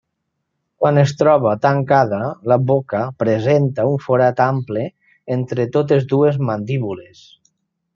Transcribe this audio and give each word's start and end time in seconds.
Quan 0.83 0.95
es 1.01 1.11
troba 1.19 1.51
tancada, 1.65 2.23
la 2.53 2.57
boca 2.71 3.03
presenta 3.25 3.87
un 3.93 4.03
forat 4.09 4.45
ample 4.49 4.89
entre 5.39 5.71
totes 5.79 6.13
dues 6.17 6.45
mandíbules. 6.53 7.27